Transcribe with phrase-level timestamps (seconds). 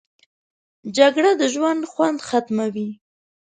[0.97, 2.89] جګړه د ژوند خوند ختموي